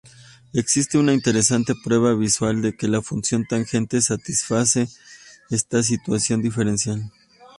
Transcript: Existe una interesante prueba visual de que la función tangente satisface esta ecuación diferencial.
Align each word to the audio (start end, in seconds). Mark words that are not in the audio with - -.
Existe 0.53 0.97
una 0.97 1.13
interesante 1.13 1.75
prueba 1.83 2.15
visual 2.15 2.63
de 2.63 2.75
que 2.75 2.87
la 2.87 3.03
función 3.03 3.45
tangente 3.45 4.01
satisface 4.01 4.89
esta 5.51 5.79
ecuación 5.87 6.41
diferencial. 6.41 7.11